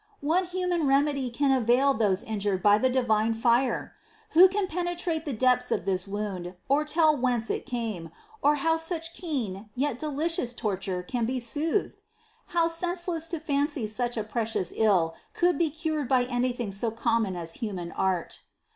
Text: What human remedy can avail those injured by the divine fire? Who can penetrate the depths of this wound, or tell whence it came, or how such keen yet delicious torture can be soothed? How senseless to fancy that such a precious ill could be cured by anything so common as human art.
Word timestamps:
What 0.19 0.47
human 0.49 0.87
remedy 0.87 1.29
can 1.29 1.51
avail 1.51 1.93
those 1.93 2.23
injured 2.23 2.63
by 2.63 2.79
the 2.79 2.89
divine 2.89 3.35
fire? 3.35 3.93
Who 4.31 4.49
can 4.49 4.65
penetrate 4.65 5.25
the 5.25 5.31
depths 5.31 5.71
of 5.71 5.85
this 5.85 6.07
wound, 6.07 6.55
or 6.67 6.83
tell 6.83 7.15
whence 7.15 7.51
it 7.51 7.67
came, 7.67 8.09
or 8.41 8.55
how 8.55 8.77
such 8.77 9.13
keen 9.13 9.69
yet 9.75 9.99
delicious 9.99 10.55
torture 10.55 11.03
can 11.03 11.25
be 11.25 11.39
soothed? 11.39 12.01
How 12.47 12.67
senseless 12.67 13.29
to 13.29 13.39
fancy 13.39 13.83
that 13.85 13.91
such 13.91 14.17
a 14.17 14.23
precious 14.23 14.73
ill 14.75 15.13
could 15.35 15.59
be 15.59 15.69
cured 15.69 16.07
by 16.07 16.23
anything 16.23 16.71
so 16.71 16.89
common 16.89 17.35
as 17.35 17.53
human 17.61 17.91
art. 17.91 18.39